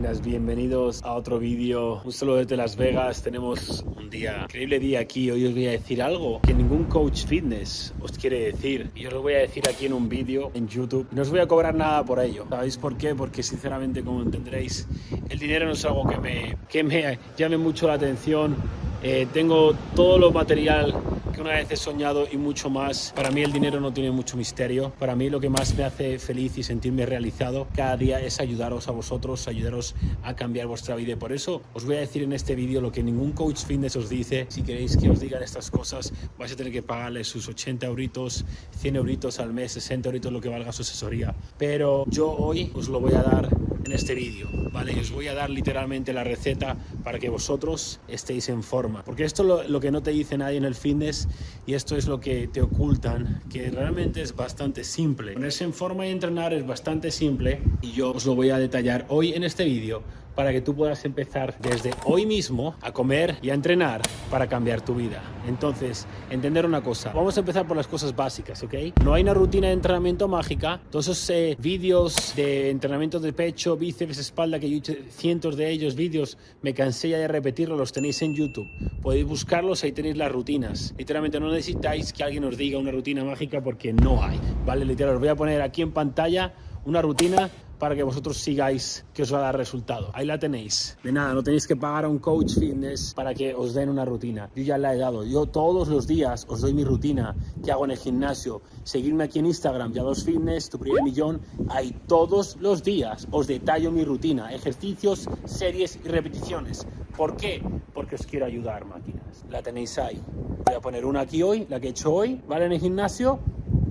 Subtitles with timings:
[0.00, 2.00] máquinas, bienvenidos a otro vídeo.
[2.02, 3.22] Un saludo desde Las Vegas.
[3.22, 5.30] Tenemos un día, increíble día aquí.
[5.30, 8.90] Hoy os voy a decir algo que ningún coach fitness os quiere decir.
[8.94, 11.06] Y os lo voy a decir aquí en un vídeo en YouTube.
[11.12, 12.46] No os voy a cobrar nada por ello.
[12.48, 13.14] ¿Sabéis por qué?
[13.14, 14.88] Porque sinceramente, como entenderéis,
[15.28, 18.56] el dinero no es algo que me, que me llame mucho la atención.
[19.02, 20.94] Eh, tengo todo lo material
[21.32, 23.12] que una vez he soñado y mucho más.
[23.16, 24.92] Para mí el dinero no tiene mucho misterio.
[24.98, 28.88] Para mí lo que más me hace feliz y sentirme realizado cada día es ayudaros
[28.88, 31.12] a vosotros, ayudaros a cambiar vuestra vida.
[31.12, 33.96] Y por eso os voy a decir en este vídeo lo que ningún coach fitness
[33.96, 34.46] os dice.
[34.50, 38.44] Si queréis que os digan estas cosas, vais a tener que pagarle sus 80 euritos,
[38.76, 41.34] 100 euritos al mes, 60 euritos lo que valga su asesoría.
[41.56, 43.48] Pero yo hoy os lo voy a dar
[43.84, 44.98] en este vídeo, ¿vale?
[45.00, 49.04] os voy a dar literalmente la receta para que vosotros estéis en forma.
[49.04, 51.28] Porque esto es lo, lo, que no te dice nadie en el fitness
[51.66, 55.32] y esto es lo que te ocultan, que realmente es bastante simple.
[55.32, 59.06] Ponerse en forma y entrenar es bastante simple y yo os lo voy a detallar
[59.08, 60.02] hoy en este vídeo
[60.34, 64.80] para que tú puedas empezar desde hoy mismo a comer y a entrenar para cambiar
[64.80, 65.22] tu vida.
[65.46, 68.74] Entonces, entender una cosa, vamos a empezar por las cosas básicas, ¿ok?
[69.04, 70.80] No hay una rutina de entrenamiento mágica.
[70.90, 75.70] Todos esos eh, vídeos de entrenamiento de pecho, bíceps, espalda, que yo hecho cientos de
[75.70, 78.68] ellos, vídeos, me cansé ya de repetirlos, los tenéis en YouTube.
[79.02, 80.94] Podéis buscarlos, ahí tenéis las rutinas.
[80.96, 84.84] Literalmente no necesitáis que alguien os diga una rutina mágica porque no hay, ¿vale?
[84.84, 89.22] Literal, os voy a poner aquí en pantalla una rutina para que vosotros sigáis que
[89.22, 90.10] os va a dar resultado.
[90.12, 90.98] Ahí la tenéis.
[91.02, 94.04] De nada, no tenéis que pagar a un coach fitness para que os den una
[94.04, 94.50] rutina.
[94.54, 95.24] Yo ya la he dado.
[95.24, 98.60] Yo todos los días os doy mi rutina que hago en el gimnasio.
[98.84, 101.40] Seguidme aquí en Instagram, ya dos fitness, tu primer millón.
[101.70, 106.86] Ahí todos los días os detallo mi rutina, ejercicios, series y repeticiones.
[107.16, 107.62] ¿Por qué?
[107.94, 109.44] Porque os quiero ayudar, máquinas.
[109.48, 110.22] La tenéis ahí.
[110.66, 112.66] Voy a poner una aquí hoy, la que he hecho hoy, ¿vale?
[112.66, 113.40] En el gimnasio.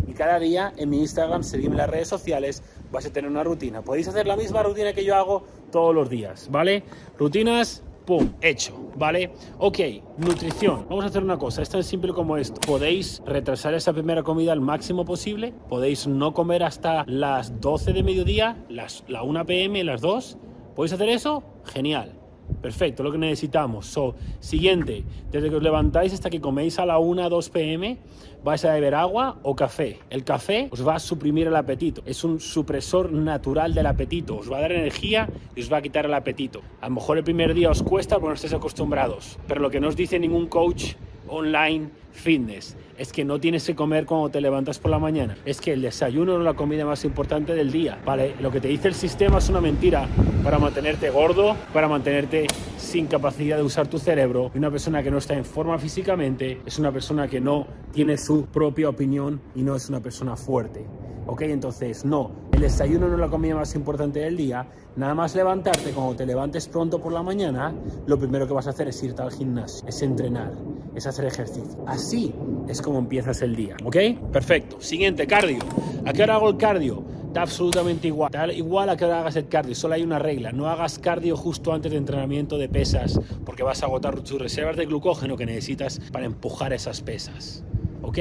[0.08, 3.44] Y cada día en mi Instagram, seguidme en las redes sociales, vas a tener una
[3.44, 3.82] rutina.
[3.82, 6.84] Podéis hacer la misma rutina que yo hago todos los días, ¿vale?
[7.18, 9.32] Rutinas, pum, hecho, ¿vale?
[9.58, 9.80] Ok,
[10.18, 10.86] nutrición.
[10.90, 12.60] Vamos a hacer una cosa, es tan simple como esto.
[12.62, 18.04] Podéis retrasar esa primera comida al máximo posible, podéis no comer hasta las 12 de
[18.04, 20.38] mediodía, las, la 1 pm, las 2.
[20.76, 21.44] ¿Podéis hacer eso?
[21.66, 22.19] Genial.
[22.62, 23.86] Perfecto, lo que necesitamos.
[23.86, 27.98] So, siguiente, desde que os levantáis hasta que coméis a la 1, 2 pm,
[28.44, 30.00] vais a beber agua o café.
[30.10, 32.02] El café os va a suprimir el apetito.
[32.06, 34.38] Es un supresor natural del apetito.
[34.38, 36.62] Os va a dar energía y os va a quitar el apetito.
[36.82, 39.38] A lo mejor el primer día os cuesta porque no estáis acostumbrados.
[39.48, 40.96] Pero lo que no os dice ningún coach
[41.30, 45.38] online fitness es que no tienes que comer cuando te levantas por la mañana.
[45.46, 47.98] Es que el desayuno es la comida más importante del día.
[48.06, 50.08] Vale, lo que te dice el sistema es una mentira
[50.44, 52.46] para mantenerte gordo, para mantenerte
[52.78, 54.52] sin capacidad de usar tu cerebro.
[54.54, 58.18] Y una persona que no está en forma físicamente es una persona que no tiene
[58.18, 60.86] su propia opinión y no es una persona fuerte.
[61.30, 61.42] ¿Ok?
[61.44, 64.66] Entonces, no, el desayuno no es la comida más importante del día.
[64.96, 67.72] Nada más levantarte, cuando te levantes pronto por la mañana,
[68.08, 70.54] lo primero que vas a hacer es irte al gimnasio, es entrenar,
[70.96, 71.84] es hacer ejercicio.
[71.86, 72.34] Así
[72.68, 73.78] es como empiezas el día.
[73.84, 73.96] ¿Ok?
[74.32, 74.82] Perfecto.
[74.82, 75.60] Siguiente, cardio.
[76.04, 77.04] ¿A qué hora hago el cardio?
[77.32, 78.32] Da absolutamente igual.
[78.32, 79.76] Da igual a qué hora hagas el cardio.
[79.76, 80.52] Solo hay una regla.
[80.52, 84.78] No hagas cardio justo antes de entrenamiento de pesas porque vas a agotar tus reservas
[84.78, 87.64] de glucógeno que necesitas para empujar esas pesas.
[88.02, 88.18] ¿Ok?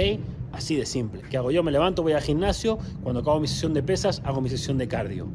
[0.53, 1.23] Así de simple.
[1.31, 1.63] ¿Qué hago yo?
[1.63, 2.79] Me levanto, voy al gimnasio.
[3.03, 5.29] Cuando acabo mi sesión de pesas, hago mi sesión de cardio.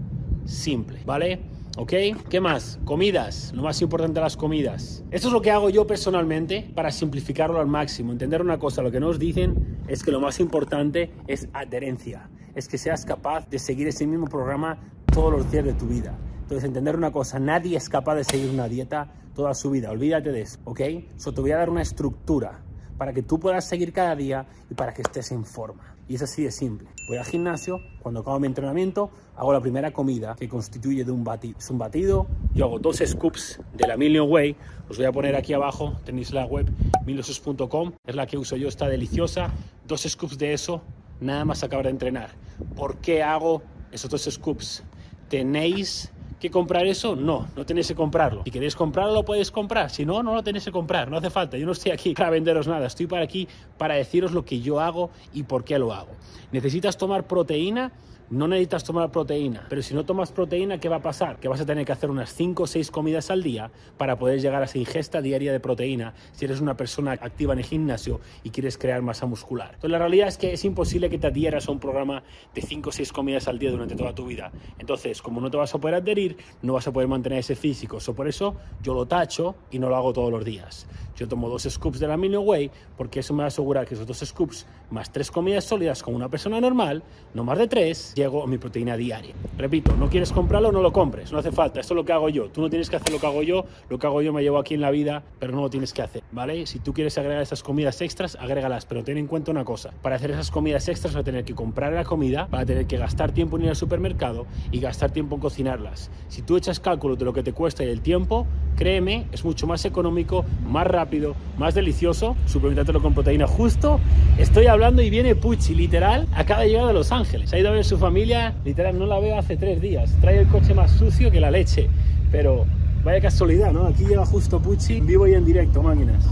[0.45, 1.39] Simple, ¿vale?
[1.77, 1.93] ¿Ok?
[2.29, 2.79] ¿Qué más?
[2.85, 3.51] Comidas.
[3.55, 5.03] Lo más importante las comidas.
[5.11, 8.11] Esto es lo que hago yo personalmente para simplificarlo al máximo.
[8.11, 12.29] Entender una cosa, lo que nos dicen es que lo más importante es adherencia.
[12.53, 14.77] Es que seas capaz de seguir ese mismo programa
[15.11, 16.15] todos los días de tu vida.
[16.41, 19.89] Entonces, entender una cosa, nadie es capaz de seguir una dieta toda su vida.
[19.89, 20.81] Olvídate de eso, ¿ok?
[21.17, 22.61] So, te voy a dar una estructura
[22.97, 25.95] para que tú puedas seguir cada día y para que estés en forma.
[26.07, 26.87] Y es así de simple.
[27.07, 31.23] Voy al gimnasio, cuando acabo mi entrenamiento, hago la primera comida que constituye de un
[31.23, 31.57] batido.
[31.57, 34.55] Es un batido, yo hago dos scoops de la Million Way,
[34.89, 36.69] os voy a poner aquí abajo, tenéis la web
[37.05, 39.51] miliosus.com, es la que uso yo, está deliciosa.
[39.87, 40.81] Dos scoops de eso,
[41.19, 42.31] nada más acabar de entrenar.
[42.75, 44.83] ¿Por qué hago esos dos scoops?
[45.29, 46.11] Tenéis
[46.43, 47.15] que comprar eso?
[47.15, 48.43] No, no tenéis que comprarlo.
[48.43, 49.89] Si queréis comprarlo, lo podéis comprar.
[49.89, 51.09] Si no, no lo tenéis que comprar.
[51.09, 51.57] No hace falta.
[51.57, 52.85] Yo no estoy aquí para venderos nada.
[52.85, 53.47] Estoy para aquí
[53.77, 56.11] para deciros lo que yo hago y por qué lo hago.
[56.51, 57.93] ¿Necesitas tomar proteína?
[58.33, 61.39] No necesitas tomar proteína, pero si no tomas proteína, ¿qué va a pasar?
[61.39, 64.41] Que vas a tener que hacer unas 5 o 6 comidas al día para poder
[64.41, 68.21] llegar a esa ingesta diaria de proteína si eres una persona activa en el gimnasio
[68.41, 69.75] y quieres crear masa muscular.
[69.75, 72.23] Entonces la realidad es que es imposible que te adhieras a un programa
[72.55, 74.51] de 5 o 6 comidas al día durante toda tu vida.
[74.79, 77.99] Entonces, como no te vas a poder adherir, no vas a poder mantener ese físico.
[77.99, 80.87] So, por eso yo lo tacho y no lo hago todos los días.
[81.15, 83.93] Yo tomo dos scoops de la Mini Way porque eso me va a asegurar que
[83.93, 87.03] esos dos scoops más tres comidas sólidas como una persona normal,
[87.35, 88.13] no más de tres,
[88.47, 89.33] mi proteína diaria.
[89.57, 92.29] Repito, no quieres comprarlo, no lo compres, no hace falta, esto es lo que hago
[92.29, 92.49] yo.
[92.49, 94.57] Tú no tienes que hacer lo que hago yo, lo que hago yo me llevo
[94.57, 96.65] aquí en la vida, pero no lo tienes que hacer, ¿vale?
[96.65, 100.15] Si tú quieres agregar esas comidas extras, agrégalas, pero ten en cuenta una cosa, para
[100.15, 102.97] hacer esas comidas extras vas a tener que comprar la comida, vas a tener que
[102.97, 106.11] gastar tiempo en ir al supermercado y gastar tiempo en cocinarlas.
[106.27, 109.67] Si tú echas cálculo de lo que te cuesta y el tiempo, créeme, es mucho
[109.67, 113.99] más económico, más rápido, más delicioso, suplementártelo con proteína justo.
[114.37, 117.71] Estoy hablando y viene Pucci, literal, acaba de llegar de Los Ángeles, ha ido a
[117.71, 121.31] ver su familia, literal, no la veo hace tres días, trae el coche más sucio
[121.31, 121.89] que la leche,
[122.31, 122.65] pero
[123.03, 123.85] vaya casualidad, ¿no?
[123.87, 126.25] Aquí llega justo Pucci, vivo y en directo, máquinas.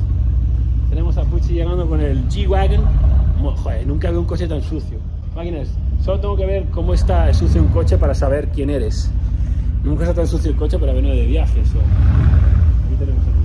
[0.90, 2.86] Tenemos a Pucci llegando con el G-Wagon,
[3.58, 5.00] joder, nunca veo un coche tan sucio.
[5.36, 5.70] Máquinas,
[6.04, 9.10] solo tengo que ver cómo está sucio un coche para saber quién eres.
[9.84, 11.64] Nunca está tan sucio el coche para venir de viaje.
[11.66, 11.80] So.
[11.80, 13.42] Aquí tenemos a.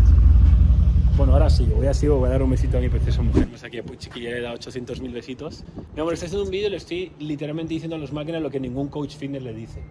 [1.17, 3.49] Bueno, ahora sí, voy a sigo, voy a dar un besito a mi preciosa mujer.
[3.49, 5.65] Pues aquí a ya le dado 800.000 besitos.
[5.95, 8.51] Mi amor, estoy haciendo un vídeo y le estoy literalmente diciendo a los máquinas lo
[8.51, 9.83] que ningún coach fitness le dice.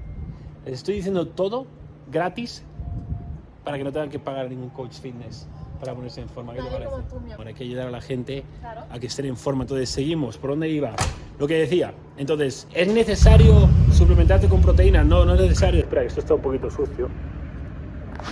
[0.65, 1.65] Les estoy diciendo todo
[2.11, 2.63] gratis
[3.63, 5.47] para que no tengan que pagar ningún coach fitness
[5.79, 6.53] para ponerse en forma.
[6.53, 6.91] ¿Qué te parece?
[7.35, 8.81] Bueno, hay que ayudar a la gente Claro.
[8.87, 9.63] a que estén en forma.
[9.63, 10.37] Entonces, seguimos.
[10.37, 10.95] ¿Por dónde iba?
[11.39, 11.91] Lo que decía.
[12.17, 15.03] Entonces, ¿es necesario suplementarte con proteína?
[15.03, 15.81] No, no es necesario.
[15.81, 17.09] Espera, esto está un poquito sucio.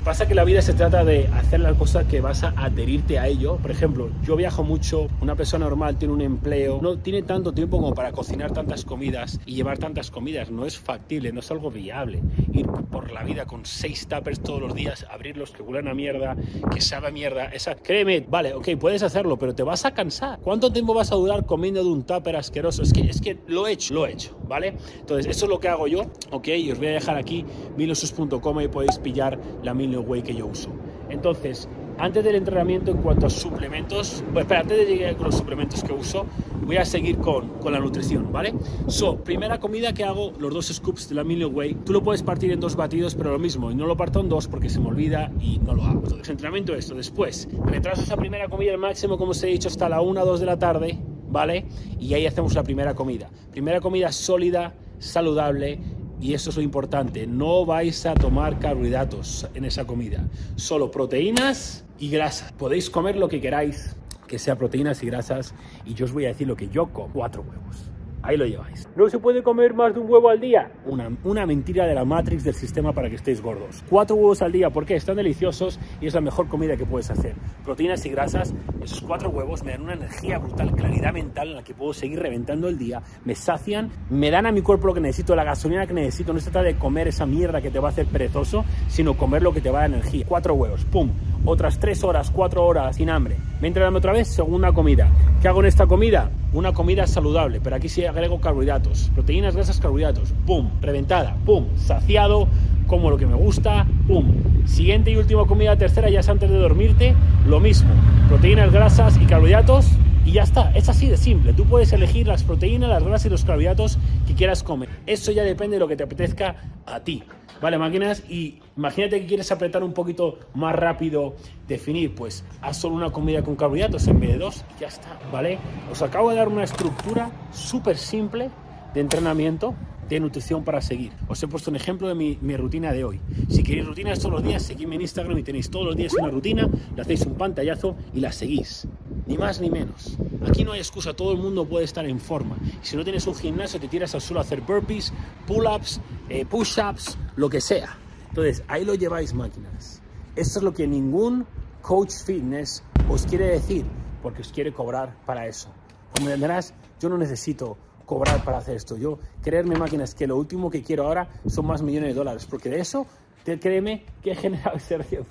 [0.04, 3.28] Pasa que la vida se trata de hacer las cosas que vas a adherirte a
[3.28, 3.56] ello.
[3.58, 7.78] Por ejemplo, yo viajo mucho, una persona normal tiene un empleo, no tiene tanto tiempo
[7.78, 10.52] como para cocinar tantas comidas y llevar tantas comidas.
[10.52, 12.22] No es factible, no es algo viable.
[12.54, 16.36] Ir por la vida con seis tuppers todos los días, abrirlos que huelan a mierda,
[16.72, 17.46] que sabe a mierda.
[17.46, 20.40] Esa, créeme, vale, ok, puedes hacerlo, pero te vas a cansar.
[20.40, 22.84] ¿Cuánto tiempo vas a durar comiendo de un tupper asqueroso?
[22.84, 24.76] Es que, es que lo he hecho, lo he hecho, ¿vale?
[25.00, 27.44] Entonces, eso es lo que hago yo, ok, y os voy a dejar aquí
[27.76, 30.70] milosus.com y podéis pillar la Milo Way que yo uso.
[31.10, 31.68] Entonces,
[31.98, 35.84] antes del entrenamiento en cuanto a suplementos, bueno, espera, antes de llegar con los suplementos
[35.84, 36.26] que uso,
[36.66, 38.54] voy a seguir con, con la nutrición, ¿vale?
[38.88, 42.24] So, primera comida que hago, los dos scoops de la Milo Way, tú lo puedes
[42.24, 44.80] partir en dos batidos, pero lo mismo, y no lo parto en dos porque se
[44.80, 46.02] me olvida y no lo hago.
[46.04, 49.90] Entonces, entrenamiento esto, después, retraso esa primera comida al máximo, como os he dicho, hasta
[49.90, 51.00] la 1 o 2 de la tarde,
[51.30, 51.66] ¿vale?
[52.00, 53.30] Y ahí hacemos la primera comida.
[53.52, 55.80] Primera comida sólida, saludable,
[56.24, 60.24] y eso es lo importante, no vais a tomar carbohidratos en esa comida,
[60.56, 62.54] solo proteínas y grasas.
[62.54, 65.54] Podéis comer lo que queráis, que sea proteínas y grasas,
[65.86, 67.93] y yo os voy a decir lo que yo como, cuatro huevos.
[68.24, 68.88] Ahí lo lleváis.
[68.96, 70.72] ¿No se puede comer más de un huevo al día?
[70.86, 73.84] Una, una mentira de la Matrix del sistema para que estéis gordos.
[73.90, 74.96] Cuatro huevos al día, ¿por qué?
[74.96, 77.36] Están deliciosos y es la mejor comida que puedes hacer.
[77.66, 81.64] Proteínas y grasas, esos cuatro huevos me dan una energía brutal, claridad mental en la
[81.64, 85.02] que puedo seguir reventando el día, me sacian, me dan a mi cuerpo lo que
[85.02, 86.32] necesito, la gasolina que necesito.
[86.32, 89.42] No se trata de comer esa mierda que te va a hacer perezoso, sino comer
[89.42, 90.26] lo que te va a dar energía.
[90.26, 91.12] Cuatro huevos, pum.
[91.46, 93.36] Otras tres horas, cuatro horas sin hambre.
[93.60, 95.10] Me entrenando otra vez, segunda comida.
[95.42, 96.32] ¿Qué hago en esta comida?
[96.54, 100.34] Una comida saludable, pero aquí sí agrego carbohidratos, proteínas, grasas, carbohidratos.
[100.46, 102.48] Pum, reventada, pum, saciado,
[102.88, 104.26] como lo que me gusta, pum.
[104.66, 107.16] Siguiente y última comida, tercera, ya es antes de dormirte,
[107.48, 107.90] lo mismo.
[108.30, 109.88] Proteínas, grasas y carbohidratos
[110.26, 110.72] y ya está.
[110.72, 111.54] Es así de simple.
[111.54, 114.90] Tú puedes elegir las proteínas, las grasas y los carbohidratos que quieras comer.
[115.06, 116.56] Eso ya depende de lo que te apetezca
[116.86, 117.24] a ti.
[117.62, 121.36] Vale, máquinas, y imagínate que quieres apretar un poquito más rápido,
[121.68, 125.60] definir, pues haz solo una comida con carbohidratos en vez de dos ya está, ¿vale?
[125.92, 128.50] Os acabo de dar una estructura súper simple
[128.94, 129.76] de entrenamiento
[130.10, 131.12] de nutrición para seguir.
[131.28, 133.20] Os he puesto un ejemplo de mi, rutina de hoy.
[133.50, 136.30] Si queréis rutinas todos los días, seguidme en Instagram y tenéis todos los días una
[136.30, 138.88] rutina, le hacéis un pantallazo y la seguís.
[139.26, 140.18] Ni más ni menos.
[140.48, 142.58] Aquí no hay excusa, todo el mundo puede estar en forma.
[142.82, 145.14] Si no tienes un gimnasio, te tiras al suelo a hacer burpees,
[145.48, 147.98] pull-ups, eh, push-ups, lo que sea.
[148.34, 150.02] Entonces, ahí lo lleváis, máquinas.
[150.36, 151.46] Esto es lo que ningún
[151.84, 153.86] coach fitness os quiere decir,
[154.24, 155.70] porque os quiere cobrar para eso.
[156.16, 158.98] Como entenderás, yo no necesito cobrar para hacer esto.
[158.98, 162.72] Yo, creerme máquinas, que lo último que quiero ahora son más millones de dólares, porque
[162.72, 163.06] de eso,
[163.44, 165.22] te, créeme que he generado, se ríe,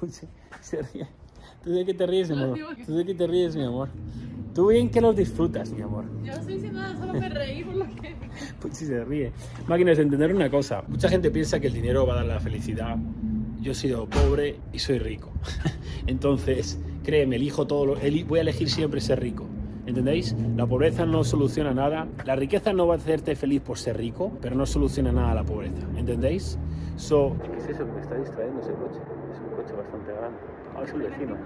[0.60, 1.08] se ríe.
[1.64, 2.56] ¿Tú de qué te ríes, mi amor?
[2.86, 3.88] ¿Tú de qué te ríes, mi amor?
[4.54, 6.04] Tú bien que los disfrutas, mi amor.
[6.22, 8.14] Yo no estoy diciendo nada, solo me reí por lo que...
[8.60, 9.32] Pues sí se ríe.
[9.66, 10.84] Máquinas, entender una cosa.
[10.88, 12.96] Mucha gente piensa que el dinero va a dar la felicidad.
[13.60, 15.32] Yo he sido pobre y soy rico.
[16.06, 17.94] Entonces, créeme, elijo todo lo,
[18.26, 19.46] voy a elegir siempre ser rico.
[19.86, 20.36] ¿Entendéis?
[20.56, 22.06] La pobreza no soluciona nada.
[22.24, 25.44] La riqueza no va a hacerte feliz por ser rico, pero no soluciona nada la
[25.44, 25.82] pobreza.
[25.96, 26.58] ¿Entendéis?
[26.96, 29.00] So, ¿Qué es eso que me está distrayendo ese coche?
[29.32, 30.38] Es un coche bastante grande.
[30.76, 31.36] Ah, es el vecino.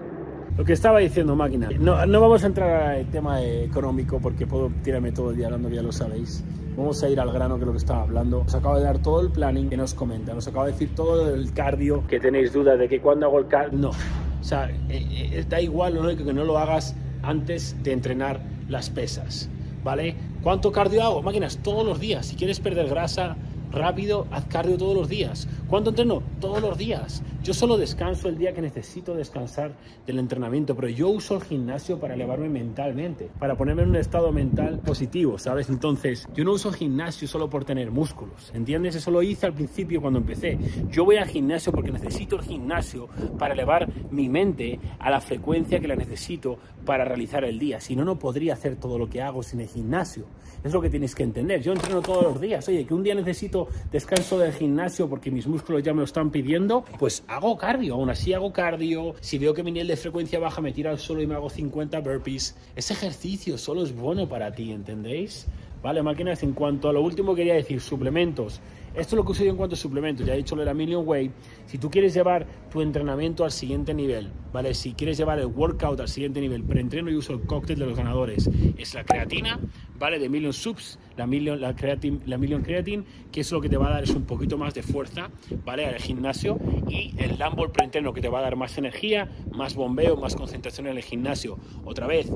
[0.57, 1.69] Lo que estaba diciendo, máquina.
[1.79, 5.69] No, no vamos a entrar al tema económico porque puedo tirarme todo el día hablando,
[5.69, 6.43] ya lo sabéis.
[6.77, 8.41] Vamos a ir al grano que es lo que estaba hablando.
[8.41, 10.33] Os acabo de dar todo el planning que nos comenta.
[10.35, 12.07] Nos acabo de decir todo el cardio.
[12.07, 13.79] Que tenéis dudas de que cuando hago el cardio.
[13.79, 13.91] No.
[13.91, 18.41] O sea, eh, eh, da igual lo único que no lo hagas antes de entrenar
[18.69, 19.49] las pesas,
[19.83, 20.15] ¿vale?
[20.43, 21.23] ¿Cuánto cardio hago?
[21.23, 22.27] Máquinas, todos los días.
[22.27, 23.37] Si quieres perder grasa,
[23.73, 25.49] rápido, haz cardio todos los días.
[25.69, 26.23] ¿Cuánto entreno?
[26.41, 27.23] Todos los días.
[27.47, 32.01] Yo solo descanso el día que necesito descansar del entrenamiento, pero yo uso el gimnasio
[32.01, 35.69] para elevarme mentalmente, para ponerme en un estado mental positivo, ¿sabes?
[35.69, 38.97] Entonces, yo no uso el gimnasio solo por tener músculos, ¿entiendes?
[38.97, 40.59] Eso lo hice al principio cuando empecé.
[40.91, 45.79] Yo voy al gimnasio porque necesito el gimnasio para elevar mi mente a la frecuencia
[45.79, 47.81] que la necesito para realizar el día.
[47.81, 50.25] Si no, no podría hacer todo lo que hago sin el gimnasio.
[50.65, 51.63] Es lo que tienes que entender.
[51.63, 52.67] Yo entreno todos los días.
[52.69, 56.31] Oye, que un día necesito descanso del gimnasio porque mis músculos ya me lo están
[56.31, 57.95] pidiendo, pues hago cardio.
[57.95, 59.15] Aún así hago cardio.
[59.21, 61.51] Si veo que mi nivel de frecuencia baja, me tiro al suelo y me hago
[61.51, 62.57] 50 burpees.
[62.75, 65.47] Ese ejercicio solo es bueno para ti, ¿entendéis?
[65.83, 68.61] Vale, máquinas, en cuanto a lo último quería decir, suplementos.
[68.97, 70.27] Esto es lo que uso yo en cuanto a suplementos.
[70.27, 71.31] Ya he dicho lo de la Million Way.
[71.67, 74.73] Si tú quieres llevar tu entrenamiento al siguiente nivel, ¿vale?
[74.73, 77.97] Si quieres llevar el workout al siguiente nivel, preentreno y uso el cóctel de los
[77.97, 78.49] ganadores.
[78.79, 79.61] Es la creatina,
[79.99, 80.19] ¿vale?
[80.19, 83.77] De Million Subs, la Million, la, creatine, la Million Creatine, que es lo que te
[83.77, 85.31] va a dar es un poquito más de fuerza,
[85.65, 85.87] ¿vale?
[85.87, 86.59] Al gimnasio.
[86.89, 90.87] Y el Lambo preentreno, que te va a dar más energía, más bombeo, más concentración
[90.87, 91.59] en el gimnasio.
[91.85, 92.31] Otra vez,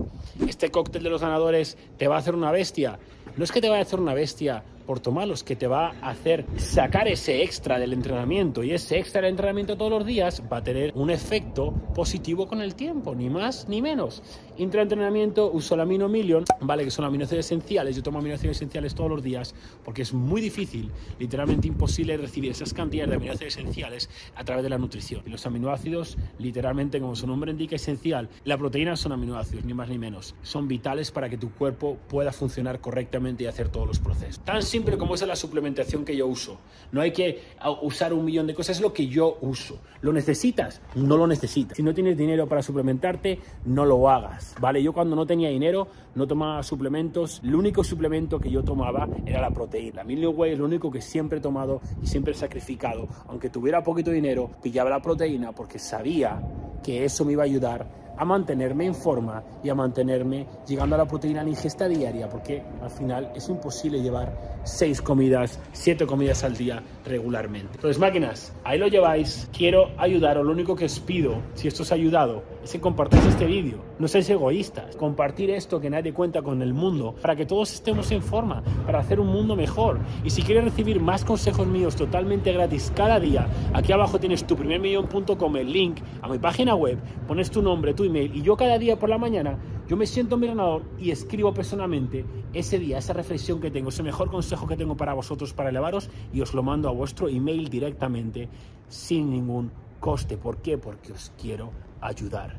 [0.47, 2.99] este cóctel de los ganadores te va a hacer una bestia.
[3.37, 6.11] No es que te vaya a hacer una bestia por tomarlos, que te va a
[6.11, 10.57] hacer sacar ese extra del entrenamiento y ese extra del entrenamiento todos los días va
[10.57, 14.21] a tener un efecto positivo con el tiempo, ni más ni menos.
[14.61, 17.97] Intraentrenamiento uso la Amino Million, vale, que son aminoácidos esenciales.
[17.97, 22.75] Yo tomo aminoácidos esenciales todos los días porque es muy difícil, literalmente imposible recibir esas
[22.75, 25.23] cantidades de aminoácidos esenciales a través de la nutrición.
[25.25, 28.29] Y los aminoácidos, literalmente, como su nombre indica, esencial.
[28.45, 30.35] La proteína son aminoácidos, ni más ni menos.
[30.43, 34.45] Son vitales para que tu cuerpo pueda funcionar correctamente y hacer todos los procesos.
[34.45, 36.59] Tan simple como es la suplementación que yo uso.
[36.93, 37.41] No hay que
[37.81, 39.81] usar un millón de cosas, es lo que yo uso.
[40.03, 40.83] ¿Lo necesitas?
[40.95, 41.79] No lo necesitas.
[41.79, 44.83] Si no tienes dinero para suplementarte, no lo hagas, ¿vale?
[44.83, 47.41] Yo cuando no tenía dinero, no tomaba suplementos.
[47.45, 49.97] El único suplemento que yo tomaba era la proteína.
[49.97, 53.07] La Million Way es lo único que siempre he tomado y siempre he sacrificado.
[53.29, 56.41] Aunque tuviera poquito dinero, pillaba la proteína porque sabía
[56.83, 60.99] que eso me iba a ayudar a mantenerme en forma y a mantenerme llegando a
[60.99, 66.45] la proteína en ingesta diaria, porque al final es imposible llevar seis comidas, siete comidas
[66.45, 67.77] al día regularmente.
[67.77, 69.49] Entonces, máquinas, ahí lo lleváis.
[69.57, 70.45] Quiero ayudaros.
[70.45, 73.79] Lo único que os pido, si esto os ha ayudado, es que compartáis este vídeo.
[73.99, 74.97] No seáis egoístas.
[74.97, 78.99] Compartir esto que nadie cuenta con el mundo para que todos estemos en forma, para
[78.99, 79.99] hacer un mundo mejor.
[80.25, 84.57] Y si quieres recibir más consejos míos totalmente gratis cada día, aquí abajo tienes tu
[84.57, 88.99] primermillón.com, el link a mi página web, pones tu nombre, tu y yo cada día
[88.99, 90.51] por la mañana, yo me siento en mi
[90.99, 95.15] y escribo personalmente ese día, esa reflexión que tengo, ese mejor consejo que tengo para
[95.15, 98.49] vosotros, para elevaros, y os lo mando a vuestro email directamente
[98.89, 100.37] sin ningún coste.
[100.37, 100.79] ¿Por qué?
[100.79, 102.57] Porque os quiero ayudar.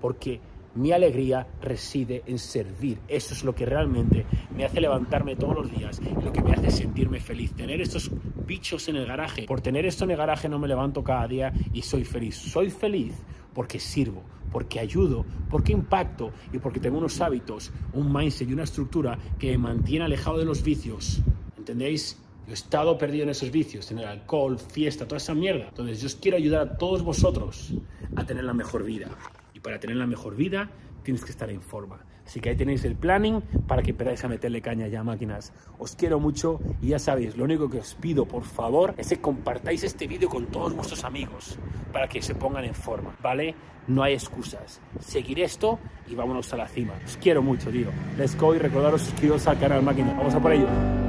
[0.00, 0.40] Porque
[0.74, 3.00] mi alegría reside en servir.
[3.08, 6.70] Eso es lo que realmente me hace levantarme todos los días, lo que me hace
[6.70, 7.52] sentirme feliz.
[7.52, 8.10] Tener estos
[8.46, 9.42] bichos en el garaje.
[9.42, 12.36] Por tener esto en el garaje no me levanto cada día y soy feliz.
[12.36, 13.14] Soy feliz
[13.52, 18.62] porque sirvo, porque ayudo, porque impacto y porque tengo unos hábitos, un mindset y una
[18.64, 21.20] estructura que me mantiene alejado de los vicios.
[21.56, 22.22] ¿Entendéis?
[22.48, 25.66] Yo he estado perdido en esos vicios, en el alcohol, fiesta, toda esa mierda.
[25.68, 27.74] Entonces yo os quiero ayudar a todos vosotros
[28.16, 29.08] a tener la mejor vida.
[29.52, 30.70] Y para tener la mejor vida
[31.02, 32.00] tienes que estar en forma.
[32.24, 35.52] Así que ahí tenéis el planning para que empezáis a meterle caña ya máquinas.
[35.78, 39.20] Os quiero mucho y ya sabéis, lo único que os pido por favor es que
[39.20, 41.58] compartáis este vídeo con todos vuestros amigos
[41.92, 43.54] para que se pongan en forma, ¿vale?
[43.88, 44.80] No hay excusas.
[45.00, 46.94] Seguir esto y vámonos a la cima.
[47.04, 47.88] Os quiero mucho, tío.
[48.16, 50.14] Let's go y recordaros suscribiros al canal máquina.
[50.14, 51.07] Vamos a por ello.